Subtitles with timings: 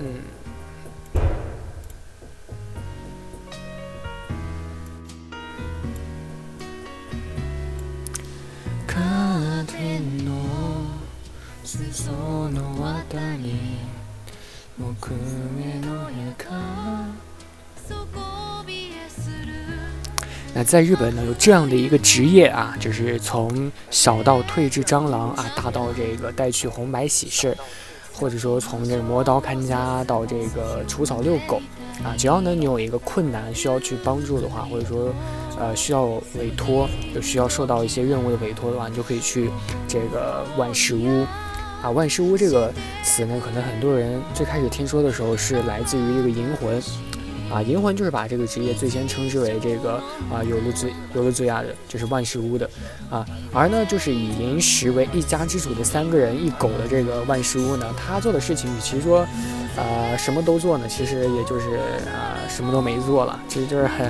[0.00, 0.22] 嗯。
[20.54, 27.56] 那在日本呢，有这样的一个职业啊，就是从小到退治蟑螂啊，大到这个带去红白喜事，
[28.14, 31.60] 或者说从这个磨刀看家到这个除草遛狗
[32.04, 35.12] 啊，只要呢你有一个困难需要去帮助的话，或者说
[35.58, 36.04] 呃需要
[36.38, 39.50] 委托，就需要受到一些任务的委托的话，你就可以去
[39.88, 41.24] 这个万事屋
[41.82, 41.90] 啊。
[41.90, 46.80] 万事屋这个词呢，可能很多人最开始听说的时候是来自于这个银魂。
[47.52, 49.96] 啊，银魂就是把这个职业最先称之为这个
[50.32, 52.68] 啊，有了最有了最亚的，就是万事屋的
[53.10, 53.26] 啊。
[53.52, 59.26] 而呢，就是以银石为一家之主的三个人一狗的这个万事屋呢，他做的事情与其说，
[59.76, 64.08] 呃，什么都做呢，其实也就是啊，什么都没做了，其实就是很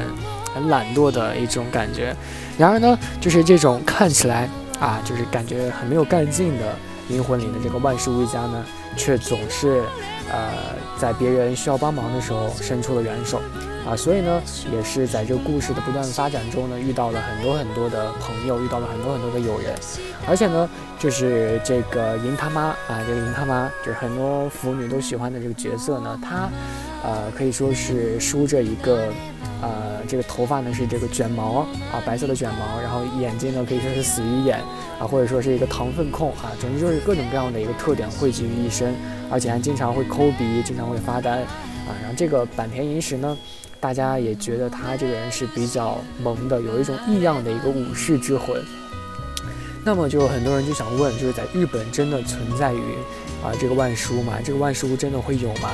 [0.54, 2.14] 很懒惰的一种感觉。
[2.56, 6.76] 然而呢，就是这种看起来啊，就是感觉很没有干劲的
[7.08, 8.64] 银魂里的这个万事屋一家呢，
[8.96, 9.82] 却总是。
[10.30, 13.38] 呃，在别人需要帮忙的时候伸出了援手，
[13.84, 14.40] 啊，所以呢，
[14.72, 19.74] 也是在这个故事的不断发展中呢，遇到了很多很多的朋友，遇到了很多很多的友人，
[20.26, 20.66] 而且呢，
[20.98, 26.48] 就是这个银他妈啊，这个银他妈就是很多腐女都喜欢的这个角色呢，她，
[27.02, 29.12] 呃，可以说是梳着一个。
[29.62, 31.60] 呃，这个头发呢是这个卷毛
[31.92, 34.58] 啊，白色的卷毛，然后眼睛呢可以说是死鱼眼
[34.98, 38.92] 啊，或者说是一个糖分控啊，总之就是各种各样的一个特点汇集于一身，
[39.30, 41.94] 而且还经常会抠鼻，经常会发呆啊。
[42.02, 43.38] 然后这个坂田银时呢，
[43.78, 48.60] 大家也觉得他这个人是比较萌的，有一种异样的一个武士之魂。
[49.84, 52.80] 那么就很多人就想问，就是在日本真的存在于
[53.44, 54.34] 啊这个万事屋吗？
[54.44, 55.70] 这个万事屋真的会有吗？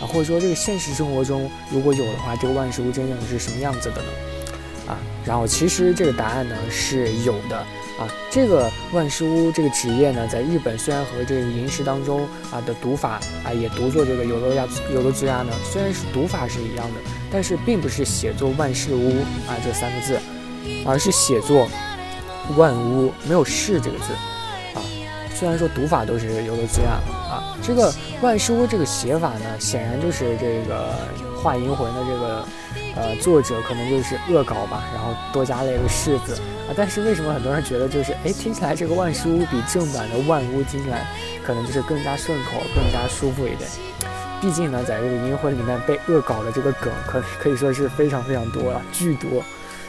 [0.00, 4.08] 啊，或者说这个现实生活中如果有的话，这个万事屋真正是什么样子的呢？
[4.88, 7.58] 啊，然后其实这个答案呢是有的
[7.98, 8.08] 啊。
[8.30, 17.00] 这个万事屋这个职业呢，在日本虽然和这个银石当中啊的读法啊也读作这个有的亚有的字亚呢，虽然是读法是一样的，
[17.30, 20.18] 但是并不是写作万事屋啊这三个字，
[20.84, 21.68] 而是写作
[22.56, 24.06] 万屋，没有事这个字。
[25.40, 27.90] 虽然说读法都是有的字样啊，这个
[28.20, 30.94] 万事屋这个写法呢，显然就是这个
[31.34, 32.44] 画银魂的这个
[32.94, 36.34] 呃作者可能就是恶搞吧，然后多加了一个士字
[36.68, 36.76] 啊。
[36.76, 41.06] 但是为什么很多人觉得就是哎听起来这个万事屋比正版的万屋听起来
[41.42, 43.66] 可能就是更加顺口、更加舒服一点？
[44.42, 49.42] 毕竟呢，在这个银魂里面被恶搞的这个梗可可以说是非常非常多了，巨多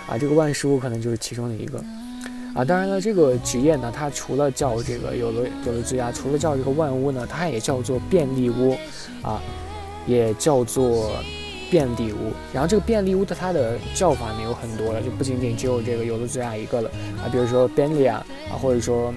[0.08, 0.18] 啊。
[0.18, 1.84] 这个万事屋可能就是其中的一个。
[2.54, 8.76] 啊，当然了，这个职业呢，它除了叫这个有了有了之家，除了叫这个万屋呢，它也叫做便利屋，
[9.22, 9.42] 啊，
[10.06, 11.14] 也叫做
[11.70, 12.34] 便利屋。
[12.54, 16.90] 然后这个便利屋的它的叫法呢有很多了，就不仅仅只有这个有了之家一个了
[17.24, 19.14] 啊，比如说便利啊，啊，或者说，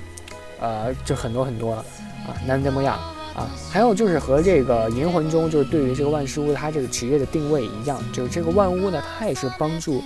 [0.60, 1.84] 呃，就很多很多了
[2.28, 2.92] 啊，南德摩亚
[3.34, 10.00] 啊，还有就是和这个银魂中就是对于这个万事屋它这个职业的定位一样，就是这个万屋呢，它也是帮助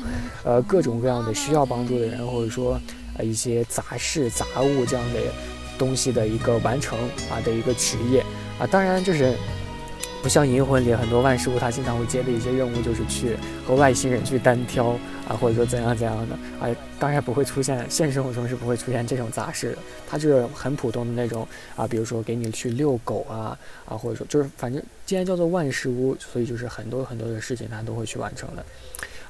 [0.45, 2.81] 呃各种各样的需要帮助的人，或者说。
[3.25, 5.21] 一些杂事、杂物这样的
[5.79, 6.99] 东西的一个完成
[7.31, 8.25] 啊的一个职业。
[8.59, 9.35] 啊，当然就是
[10.23, 13.37] 不像银魂里很多万事屋，他经常会接的一些任务就是去
[13.67, 14.99] 和外星人去单挑
[15.29, 16.35] 啊，或者说怎样怎样的。
[16.59, 21.47] 啊，当然不会出现，现实生活中是不会出现这种杂事的，它就是很普通的那种
[21.77, 28.65] 啊，比如说给你去遛狗啊啊，或者说就是反正既然叫做万事屋，所以就是很多很多的事情他都会去完成的。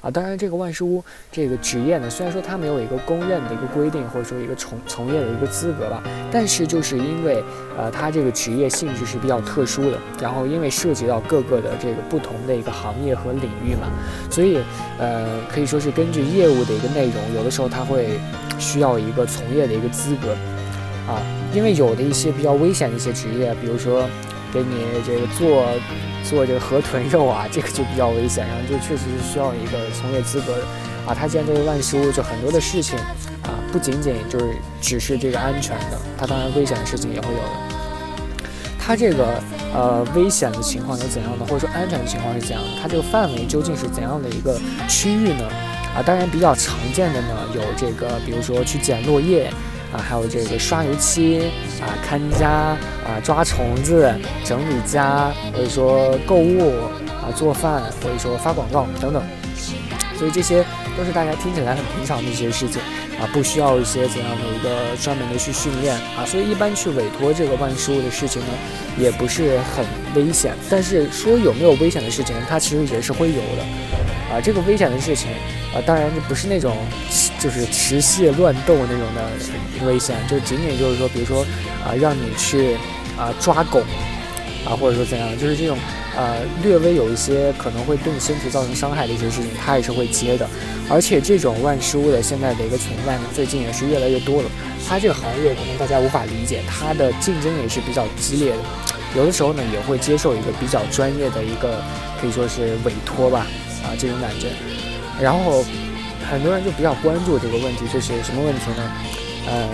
[0.01, 6.01] 啊，当然，这个万事屋这个职业呢，虽然说它没有一个公认的一个规定，或者说一个从从业的一个资格吧，
[6.31, 7.43] 但是就是因为，
[7.77, 13.89] 呃，它这个职业性质是比较特殊的，然后因为涉及到各个的这个不同的一个行业和领域嘛，
[14.29, 14.59] 所以，
[14.97, 18.19] 呃，可以说是根据业务的一个内容，有的时候它会
[18.57, 20.31] 需要一个从业的一个资格，
[21.11, 21.21] 啊，
[21.53, 24.07] 因为有的一些比较危险的一些职业，比如说
[24.53, 25.65] 给你这个做。
[26.23, 30.53] 做这个河豚肉啊，这个就比较危险，然后就确实是需要一个从业资格
[31.07, 31.13] 啊。
[31.13, 32.97] 他既然都是万事屋，就很多的事情
[33.43, 37.49] 啊，不仅仅就是只是这个安全的，他当然危险的事情也会有的。
[38.79, 39.41] 他这个
[39.73, 42.69] 呃危险的情况有怎样的，或者说安全的情况是怎样的？
[42.81, 45.45] 它这个范围究竟是怎样的一个区域呢？
[45.95, 49.51] 啊，当然比较常见的呢有这个，比如说去捡落叶。
[49.91, 51.51] 啊，还有这个刷油漆
[51.81, 54.13] 啊，看家啊，抓虫子，
[54.45, 56.73] 整理家，或者说购物
[57.07, 59.23] 啊，做饭，或者说发广告等等。
[60.17, 60.65] 所以这些
[60.97, 62.81] 都是大家听起来很平常的一些事情
[63.21, 68.47] 啊，不需要一些怎样的一个专门的去训练啊，所以一般去委托这个万事屋的事情呢，
[68.97, 70.53] 也不是很危险。
[70.69, 73.65] 但是说有没有危险的事情，它其实也是会有的
[74.31, 74.41] 啊。
[74.41, 75.29] 这个危险的事情
[75.73, 76.75] 啊，当然就不是那种
[77.39, 81.45] 就是持械乱斗那种的危险，就仅仅就是说，比如说
[81.85, 82.75] 啊，让你去
[83.17, 83.81] 啊抓狗
[84.65, 85.77] 啊，或者说怎样，就是这种。
[86.17, 90.45] 呃，略微有一些可能会对你身体造成伤害的一些事情，他也是会接的。
[90.89, 94.49] 而且这种万事屋的现在的一个存在呢，最近也是越来越多了。
[94.85, 98.57] 它这个行业可能大家无法理解，它的竞争也是比较激烈的。
[99.15, 101.81] 有的时候呢，也会接受一个比较专业的一个
[102.19, 103.47] 可以说是委托吧，
[103.89, 104.53] 啊这种感觉。
[105.19, 105.65] 然后
[106.29, 108.91] 很多人就比较关注这个问题，就是什么问题呢？
[109.47, 109.67] 呃，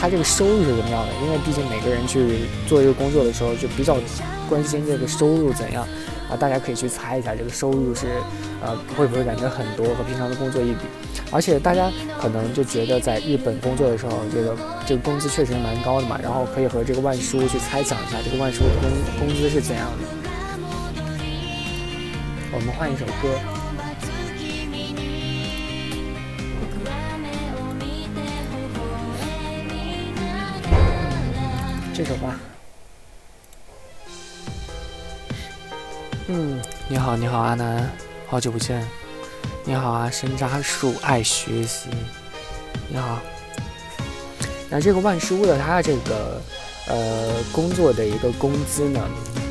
[0.00, 1.12] 他这个收入是怎么样的？
[1.24, 3.98] 因为毕竟每个人去做一个工作的时候，就比较。
[4.48, 5.82] 关心这个收入怎样
[6.30, 6.38] 啊？
[6.38, 8.06] 大家可以去猜一下，这个收入是
[8.64, 10.86] 呃会不会感觉很多和平常的工作一比？
[11.32, 11.90] 而且大家
[12.20, 14.56] 可能就觉得在日本工作的时候，这个
[14.86, 16.16] 这个工资确实蛮高的嘛。
[16.22, 20.25] 然后可以和这个万叔去猜想一下，这个万叔的工工资是怎样的？
[22.52, 23.38] 我们换一首歌，
[31.94, 32.38] 这首吧。
[36.28, 37.90] 嗯，你好，你好，阿南，
[38.26, 38.86] 好久不见。
[39.64, 41.88] 你好啊，山楂树爱学习。
[42.88, 43.20] 你好。
[44.70, 46.40] 那这个万事屋的它这个
[46.88, 49.00] 呃工作的一个工资呢，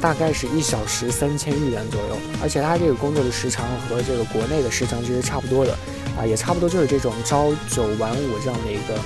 [0.02, 5.78] 大概是一小时三千日元左右，而且他这个工作的时长和这个国内的时长其实差不多的
[6.18, 9.00] 啊，也差不多就是这种朝九晚五这样的一个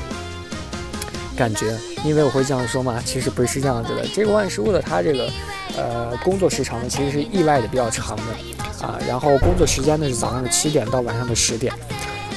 [1.35, 1.77] 感觉。
[2.05, 4.07] 因为我会这样说嘛，其实不是这样子的。
[4.13, 5.29] 这个万事屋的它这个。
[5.77, 11.71] 呃，工作时长呢其实是意外的比较长的，啊，然后工作时间呢是早上的七点到晚上的十点，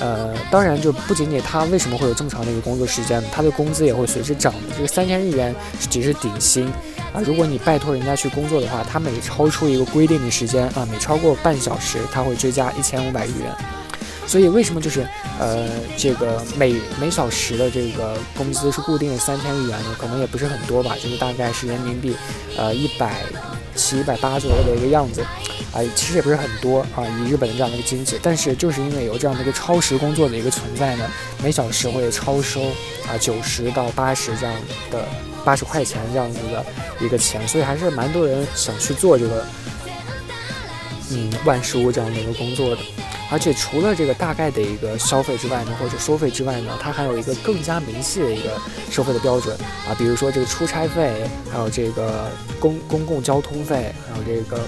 [0.03, 3.29] 呃，当然就不仅仅他为什么会有这么长的一个工作时间呢？
[3.33, 4.75] 他的工资也会随之涨的。
[4.77, 5.55] 这个三千日元
[5.89, 6.67] 只是底薪，
[7.15, 13.55] 啊，如果你拜托人家去工作的话，他每超出一个规定的时间啊，每超过半小时，他会追加一千五百日元。
[14.27, 15.07] 所以为什么就是
[15.39, 19.95] 呃这个每每小时的这个工资是固定的三千日元呢？
[19.97, 22.17] 可能也不是很多吧，就是大概是人民币
[22.57, 23.23] 呃一百
[23.75, 25.23] 七、百八左右的一个样子，
[25.73, 31.11] 啊，其实也不是很多啊，以日本的这样的一个经济，但是就是因为有这样的一个超时工作的一个存在呢，
[31.43, 32.61] 每小时会超收
[33.07, 34.55] 啊九十到八十这样
[34.91, 35.07] 的
[35.45, 36.65] 八十块钱这样子的
[37.01, 39.45] 一个钱，所以还是蛮多人想去做这个
[41.11, 42.83] 嗯万事屋这样的一个工作的。
[43.33, 49.57] 而且除了这个大概的一个消费之外呢，或者收费之外呢，它还有一个更加明细的一个收费的标准
[49.89, 52.29] 啊，比如说这个出差费，还有这个
[52.61, 54.59] 公公共交通费，还有这个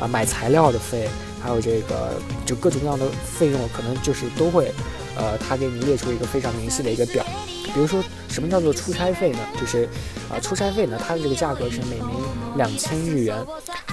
[0.00, 1.06] 啊买材料的费，
[1.42, 2.14] 还有这个
[2.46, 4.72] 就各种各样的费用，可能就是都会，
[5.14, 7.22] 呃，他给你列出一个非常明细的一个表。
[7.74, 9.40] 比如说什么叫做出差费呢？
[9.60, 9.86] 就是
[10.30, 12.16] 啊出差费呢，它的这个价格是每名
[12.56, 13.36] 两千日元。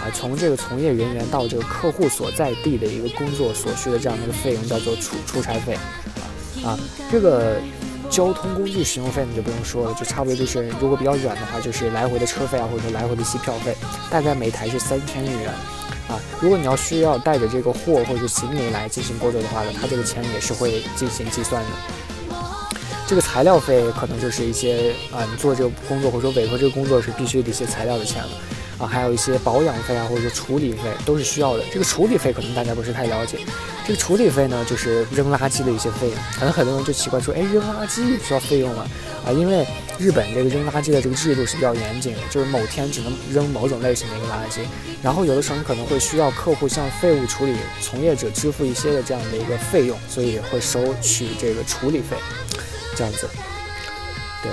[0.03, 5.77] 啊，从这个从业人员到这个客户所在地的一个工作所需的这样的一个费用叫做出出差费，
[6.61, 6.77] 啊，
[7.09, 7.55] 这个
[8.09, 13.73] 交通工具使用费你就不用说了，就差不多就是如果比较远的话，就是来回的车费啊，或者说来回的机票费，
[14.11, 15.49] 大概每台是三千日元，
[16.09, 21.69] 啊，如果你要需要带着这个货或者行李来进行工作的话呢，它这个钱也是会进行计算的。
[23.07, 28.29] 这个材料费可能就是一些啊，你做这个工作或者说委托这个工作是必须的一些材料的钱了。
[28.77, 31.63] 啊，还有一些保养费啊，或者说处理费都是需要的。
[31.71, 33.37] 这个处理费可能大家不是太了解。
[33.85, 36.15] 这个处理费呢，就是扔垃圾的一些费用。
[36.39, 38.87] 可能很多人就奇怪说，哎，扔垃圾需要费用吗？
[39.25, 39.65] 啊，因为
[39.99, 44.65] 日本这个扔垃圾的这个制度是比较严谨的，就是某天只能扔某种类型的一个垃圾。
[45.01, 52.15] 然后有的时候你可能会需要客户向废物处理从业者支付一些的这样的一个费用，所以会收取这个处理费，
[52.95, 53.29] 这样子。
[54.41, 54.51] 对。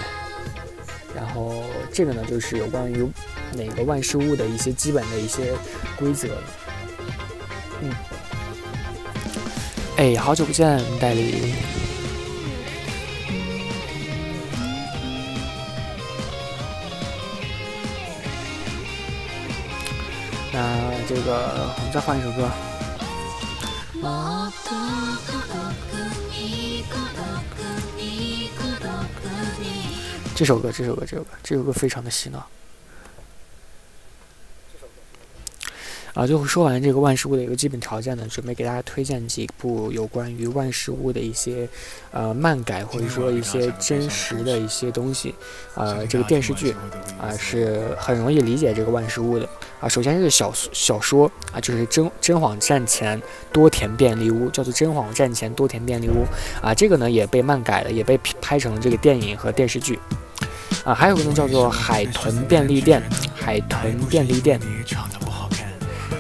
[1.92, 3.08] 这个呢，就是有关于。
[3.52, 5.52] 哪个万事屋的一些基本的一些
[5.96, 6.28] 规则，
[7.82, 7.92] 嗯，
[9.96, 11.52] 哎，好久不见，代理。
[20.52, 20.60] 那
[21.08, 22.48] 这个我们再换一首歌。
[30.40, 32.46] 这首歌，这首歌，这首歌，这首歌非常的洗脑。
[36.14, 41.68] 啊，最后说完这个万事屋的一个基本条件呢，准备给大家推荐几部有关于万事屋的一些
[42.10, 45.34] 呃漫改或者说一些真实的一些东西，
[45.74, 46.74] 呃，这个电视剧
[47.20, 49.46] 啊是很容易理解这个万事屋的
[49.78, 49.86] 啊。
[49.86, 53.20] 首先是小小说啊，就是真真谎战前
[53.52, 56.24] 多田便利屋，叫做真谎战前多田便利屋
[56.62, 59.98] 啊，这个呢也被漫改了，也被拍成了这个电影和电视剧
[60.84, 60.94] 啊。
[60.94, 63.02] 还有个呢叫做海豚便利店，
[63.34, 64.60] 海豚便利店。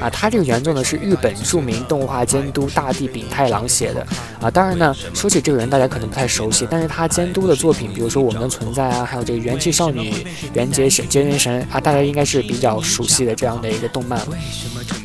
[0.00, 4.00] 啊，它这个原作呢是日本著名动画监督大地丙太郎写的
[4.40, 4.50] 啊。
[4.50, 10.10] 当然呢，说起这个人，大家可能不太熟悉，但是他监督的作品，比如说《我们的存在》啊，还有这个《元气少女》
[10.54, 14.18] 《元结神》《结元神》啊，大家应该是比较熟悉的这样的一个动漫。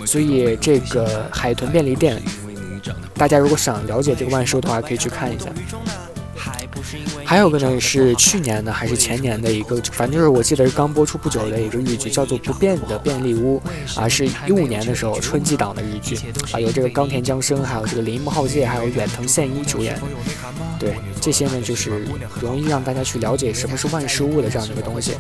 [0.05, 2.23] 所以这个海豚便利店，
[3.15, 5.47] 大家如果想了解这个万寿的话，可以去看一下。
[7.23, 13.61] 还有个呢是去年的还是前年的一个，反正就是我记得是刚播出不久的一个日剧，叫做《不变的便利屋》
[13.99, 16.17] 啊，是一五年的时候春季档的日剧
[16.51, 19.99] 啊，有这个冈田将生，还有这个铃木浩介，还有远藤宪一主演。
[20.79, 22.05] 对，这些呢就是
[22.41, 25.13] 容易让大家去了解什么是万事屋的这样的一个东西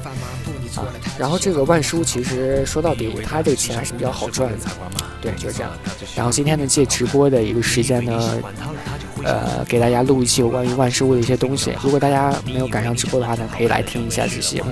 [0.75, 0.85] 啊。
[1.17, 4.65] 然后这个万事屋其实说到底，他这个钱还是比较好赚的。
[5.21, 5.71] 对，就是这样。
[6.15, 8.41] 然后今天呢借直播的一个时间呢。
[9.23, 11.73] 呃，给大家录一期有关于万事屋的一些东西。
[11.81, 14.71] 如果大家没有赶上直播的话呢，可以来听一下这期节目。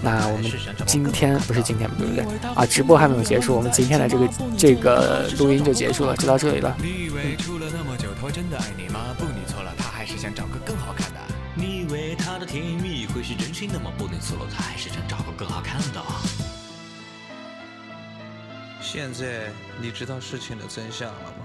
[0.00, 0.48] 那我们
[0.86, 2.24] 今天不是今天对不对？
[2.54, 6.76] 啊，直播还没有结束，我们今天的这个这个录音就结束了，就到这里了。
[6.80, 9.00] 你以为处了那么久，他真的爱你吗？
[9.18, 11.18] 不，你错了，他还是想找个更好看的。
[11.56, 12.97] 你以为他的甜蜜
[13.58, 13.90] 心的吗？
[13.98, 16.00] 不，你错了，他还是想找个更好看的。
[18.80, 19.50] 现在
[19.80, 21.44] 你知道事情的真相了吗？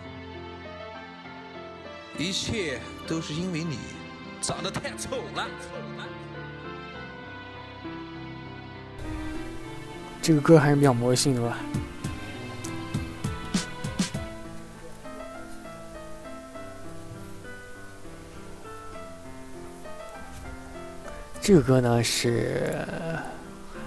[2.15, 3.79] 一切都是因为你
[4.39, 5.47] 长得太丑了。
[10.21, 11.57] 这个歌还是比较魔性的吧。
[21.45, 22.73] 这个歌呢是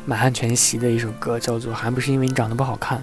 [0.05, 2.99] 满汉全席的一首歌，叫做《还不是因为你长得不好看》。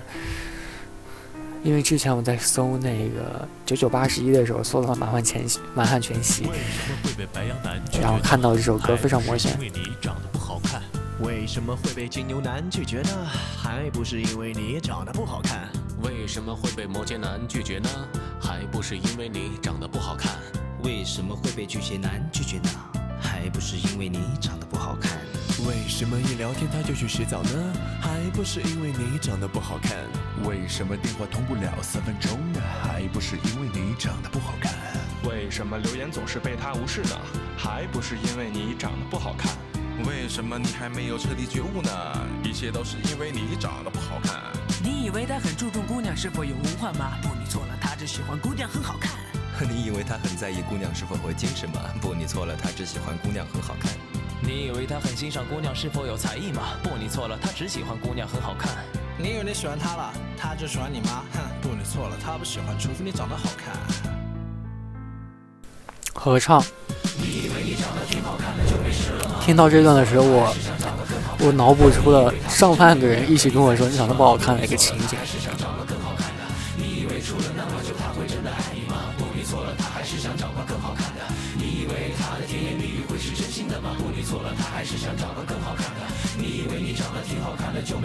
[1.64, 6.48] 因为之前我在搜那个九九八十一的时候，搜到了满汉全席，满汉全席，
[8.00, 9.50] 然后看到这首歌非常魔性。
[11.20, 13.10] 为什么会被金牛男拒绝呢？
[13.58, 15.68] 还不是因为你长得不好看。
[16.04, 17.90] 为什么会被摩羯男拒绝呢？
[18.40, 20.32] 还不是因为你长得不好看。
[20.84, 22.70] 为什么会被巨蟹男拒绝呢？
[23.44, 25.12] 还不是因为你长得不好看。
[25.68, 27.74] 为什么一聊天他就去洗澡呢？
[28.02, 29.98] 还不是因为你长得不好看。
[30.46, 32.62] 为什么电话通不了三分钟呢？
[32.82, 34.74] 还不是因为你长得不好看。
[35.30, 37.20] 为什么留言总是被他无视呢？
[37.58, 39.52] 还不是因为你长得不好看。
[40.06, 41.92] 为什么你还没有彻底觉悟呢？
[42.46, 44.42] 一切都是因为你长得不好看。
[44.82, 47.18] 你以为他很注重姑娘是否有文化吗？
[47.22, 49.12] 不，你错了，他只喜欢姑娘很好看。
[49.64, 51.80] 你以为他很在意姑娘是否会精神吗？
[52.02, 53.92] 不，你错了，他只喜欢姑娘很好看。
[54.42, 56.62] 你以为他很欣赏姑娘是否有才艺吗？
[56.84, 58.72] 不，你错了，他只喜欢姑娘很好看。
[59.18, 61.24] 你以为你喜欢他了，他就喜欢你吗？
[61.34, 63.74] 哼，不，你错了，他不喜欢，除非你长得好看。
[66.14, 66.64] 合唱。
[69.42, 70.56] 听到这段的时候，我
[71.40, 75.18] 我脑补出了上万个人一起跟我说你长得不好看的一个情景。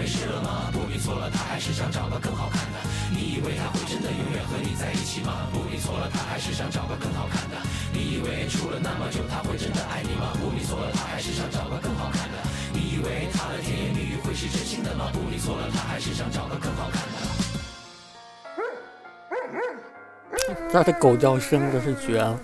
[0.08, 0.72] 事了吗？
[0.72, 2.80] 不，你错了，他还是想找个更好看的。
[3.12, 5.46] 你以为他会真的永远和你在一起吗？
[5.52, 7.56] 不，你错了，他还是想找个更好看的。
[7.92, 10.32] 你以为处了那么久，他会真的爱你吗？
[10.40, 12.38] 不，你错了，他还是想找个更好看的。
[12.72, 15.12] 你以为他的甜言蜜语会是真心的吗？
[15.12, 17.18] 不，你错了，他还是想找个更好看的。
[20.72, 22.38] 他的狗叫声真是绝了。